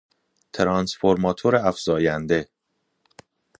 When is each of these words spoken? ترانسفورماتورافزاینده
ترانسفورماتورافزاینده 0.51 2.47